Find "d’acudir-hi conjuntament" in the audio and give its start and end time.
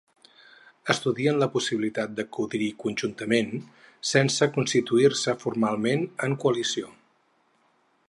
2.21-3.53